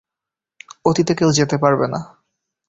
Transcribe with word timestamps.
অতীতে 0.85 1.13
কেউ 1.15 1.29
যেতে 1.31 1.55
পারবে 1.57 1.85
না। 1.87 1.99